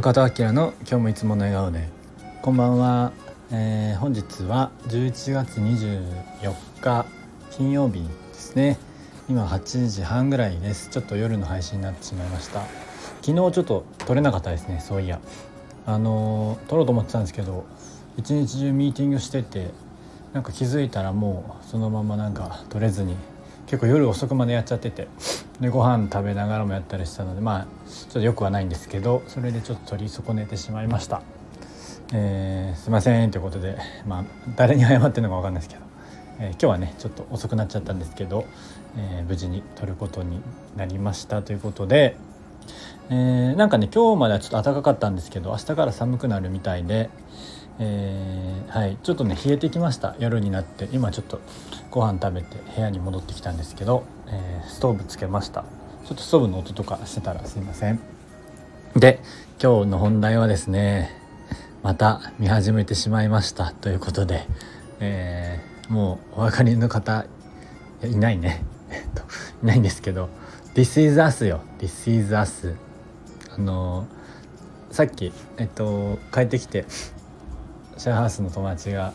[0.00, 1.86] 中田明の今日もいつもの笑顔で。
[2.40, 3.12] こんばんは、
[3.52, 7.04] えー、本日は11月24日
[7.50, 8.78] 金曜日ですね。
[9.28, 10.88] 今8時半ぐらいです。
[10.88, 12.62] ちょっと夜の配信になってしまいました。
[13.20, 15.20] 昨日ちょっと撮れなかったですねそういや。
[15.84, 17.66] あのー、撮ろうと思ってたんですけど
[18.16, 19.68] 一日中ミーティングしてて
[20.32, 23.16] なんか気づいたらもうそのままなんか撮れずに
[23.66, 25.08] 結構夜遅くまでやっちゃってて。
[25.60, 31.22] でご飯食べながらもやったりしたのでまあちょっとよくはないんですけどそれでちょっと取り損ねてしまいました、
[32.14, 34.24] えー、すいませんということでまあ
[34.56, 35.82] 誰に謝ってるのか分かんないですけど、
[36.38, 38.46] えー、今日はねちょっと遅くなっちゃったんですけど、
[38.96, 40.40] えー、無事に取ることに
[40.76, 42.16] なりましたということで、
[43.10, 47.10] えー、なんかね今日まではちょっと暖かかったんですけど明日から寒くなるみたいで
[47.82, 50.14] えー、はい、ちょっとね冷えてきました。
[50.18, 50.88] 夜になって。
[50.92, 51.40] 今ちょっと
[51.90, 55.64] ご飯食べて部屋に戻ってきたんですけど、えー、ストーブつけました。
[56.04, 57.98] ちょっとストーブの音とかしてたらすいません。
[58.94, 59.20] で
[59.62, 61.10] 今日の本題はですね
[61.82, 63.72] また見始めてしまいました。
[63.72, 64.46] ということで、
[65.00, 67.24] えー、もうお分かりの方
[68.04, 68.62] いないね。
[69.62, 70.28] いないんですけど
[70.74, 72.74] 「This is us」よ「This is us」
[73.56, 74.06] あの
[74.90, 76.84] さっきえっと帰ってきて
[78.00, 79.12] シェアハウスの友達が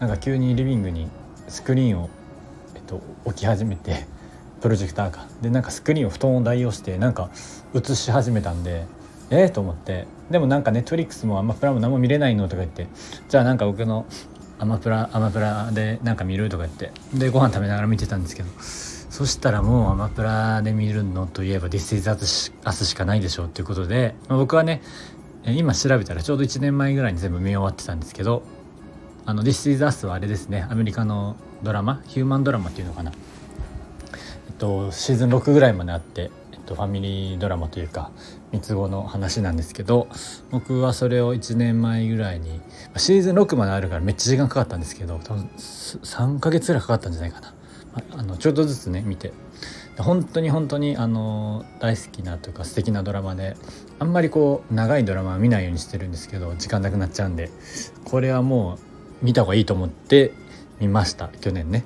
[0.00, 1.08] なんか急にリビングに
[1.48, 2.10] スクリーンを、
[2.74, 4.04] えっと、置き始めて
[4.60, 5.24] プロジェクターか。
[5.40, 7.30] でなんかスクリーンを布団を代用してなんか
[7.72, 8.84] 映し始めたんで
[9.30, 10.06] えー、と思って。
[10.30, 12.86] でもなんかネットリックスもアマプラも何も見れないのとか言って
[13.30, 14.04] じゃあなんか僕の
[14.58, 16.92] アマプラアマプラでなんか見るとか言って。
[17.14, 18.50] でご飯食べながら見てたんですけど。
[19.08, 24.82] そしたらもうアマプラで見るのといえば「This is Us」しかないでしょうっていうことで、まあ、僕はね
[25.52, 28.42] 今調べたらちょうど1年前ぐらいに全部見終わってたんですけど
[29.26, 30.66] あの「This is Us」はあれですね。
[30.68, 32.02] アメリカのドラマ？
[32.06, 33.12] ヒューマンドラマっていうのかな。
[33.12, 38.10] えっとシーズン6ぐらいまであってえっとファミリードラマというか
[38.52, 40.08] 三つ子の話なんですけど
[40.50, 42.60] 僕はそれを1年前ぐらいに
[42.96, 47.54] シーズン6まであるからめっちゃ時間かかったんですけど多分3ヶ月ぐらいかかったんじゃないかな。
[48.16, 49.32] あのちょっとずつね見て。
[50.02, 53.56] 本当に本当にあの大好きなというか素敵なドラマで
[53.98, 57.50] あんまりこう長いドラマは見ないようにしてるんですけど時間なくなっちゃうんで
[58.04, 58.78] これはも
[59.22, 60.32] う見た方がいいと思って
[60.80, 61.84] 見ました去年ね。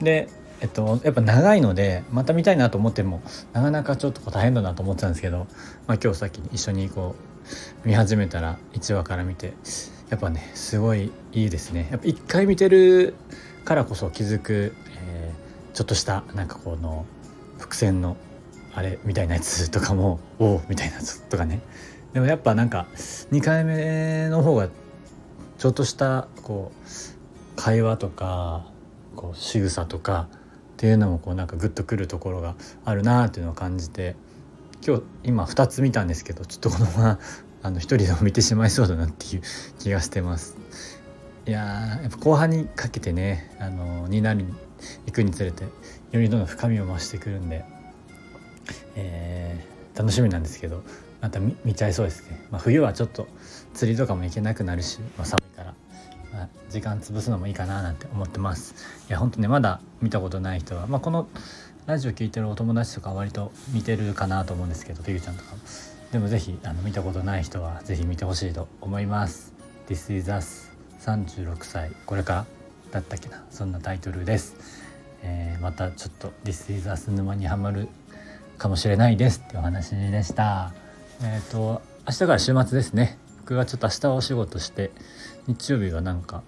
[0.00, 0.28] で
[0.60, 5.46] えっと、やっぱ長いのでまた見たいなと思ってもなかなかちょっと大変だなと思ってたんですけど、
[5.86, 7.14] まあ、今日さっき一緒にこ
[7.84, 9.54] う見始めたら1話から見て
[10.10, 13.14] やっぱねすごいいいですねやっぱ1回見てる
[13.64, 17.06] からこそ気づく、えー、ちょっとしたなんかこの
[17.58, 18.16] 伏線の
[18.74, 21.60] あれみたいなやつとかもおおみたいなやつとかね
[22.12, 22.86] でもやっぱなんか
[23.32, 24.68] 2回目の方が
[25.58, 28.66] ちょっとしたこう会話とか
[29.16, 30.36] こう仕草とかっ
[30.76, 32.54] ていうのもこうなんかグッとくるところが
[32.84, 34.14] あるなっていうのを感じて
[34.86, 37.18] 今日今2つ見たんですけどちょっとこのまま
[37.62, 39.42] あの1人でも見てしまいそうだなっていう
[39.80, 40.56] 気がしてます。
[41.46, 44.44] いややっぱ後半にかけてねあのになる
[45.06, 45.64] 行くにつれて
[46.12, 47.64] よりどんどん深みを増してくるんで、
[48.96, 50.82] えー、楽しみなんですけど
[51.20, 53.26] また見ちゃいそうですね、まあ、冬はちょっと
[53.74, 55.74] 釣りとかも行けなくなるし、まあ、寒いから、
[56.32, 58.74] まあ、時間潰すのもいいかななんて思ってます。
[59.08, 61.28] いや本当ねまだ見たことない人は、まあ、この
[61.86, 65.58] ラジオ聴いてるお友達とか割と見てるかなと思うんですけどピグちゃんとかも。
[66.12, 69.52] でも是非あの見たことない人は是非見てほしいと思います。
[69.88, 70.70] This is us
[71.00, 71.90] 36歳。
[72.06, 72.46] これから
[72.92, 73.44] だったっけな？
[73.50, 74.54] そんなタイトルです。
[75.22, 77.88] えー、またちょっと「This is Us」沼にはまる
[78.56, 80.72] かもしれないですってお話でした。
[81.22, 84.90] えっ、ー、と明日から週末ですね僕がちょっと明日はお仕事して
[85.46, 86.42] 日曜日はなんか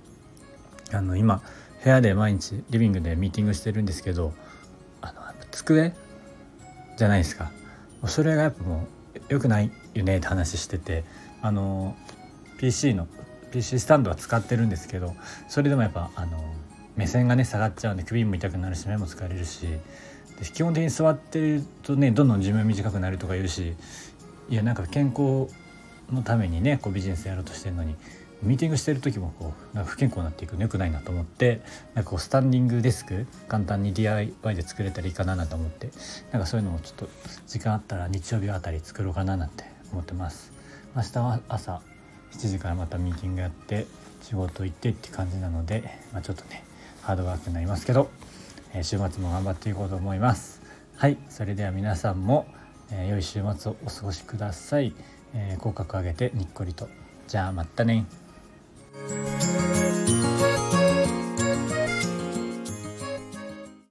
[0.93, 1.43] あの今
[1.83, 4.33] 部屋で毎日リビングでミーティングしてるんですけど
[5.01, 5.95] あの机
[6.97, 7.53] じゃないですか
[8.07, 11.05] それがやっぱもう良くないよねって話してて
[11.43, 11.97] あの
[12.59, 13.09] PC の
[13.51, 15.15] PC スタンドは使ってるんですけど
[15.49, 16.39] それでもやっぱあの
[16.97, 23.75] 目線がね下がっちゃうんで首も痛くなるし目も疲れるしで基本的に座ってるとねどんどん寿命短くなるとか言うし
[24.49, 25.49] いやなんか健康
[26.11, 27.95] のためにねこうビジネスやろうとしてるのに
[28.43, 31.61] ミーティングしてる時もこうなんか不健康になっていくのよくないなと思って
[31.95, 35.91] なんかこうスタンディングデスク簡単に DIY で作れたらいいかななんて思って
[36.33, 37.09] なんかそういうのもちょっと
[37.47, 40.53] 時間あったら日曜日あたり作ろうかななんて思ってます。
[40.97, 41.83] 明日は朝
[42.33, 43.87] 7時からまたミーティングやって
[44.23, 45.83] 仕事行ってって感じなので、
[46.13, 46.65] まあ、ちょっとね
[47.11, 48.09] ハードワークになりますけど、
[48.73, 50.63] えー、週末も頑張っていこうと思います。
[50.97, 52.47] はいそれでは皆さんも、
[52.93, 54.95] えー、良い週末をお過ごしください、
[55.35, 56.89] えー、口角上げてにっこりと。
[57.27, 58.07] じゃあまたね。